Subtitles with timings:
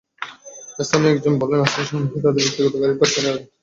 [0.79, 3.45] স্থানীয় একজন বললেন, আশপাশের অনেকেই তাঁদের ব্যক্তিগত গাড়ি পার্কে এনে রাখেন।